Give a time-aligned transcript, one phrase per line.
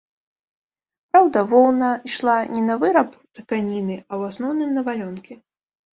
[1.11, 3.09] Праўда, воўна ішла не на выраб
[3.41, 5.33] тканіны, а ў асноўным на валёнкі.